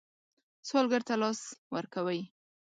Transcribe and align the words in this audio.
سوالګر 0.67 1.01
ته 1.07 1.15
لاس 1.21 1.39
ورکوئ 1.75 2.21